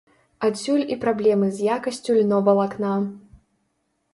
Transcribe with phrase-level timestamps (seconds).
[0.45, 2.95] Адсюль і праблемы з якасцю льновалакна.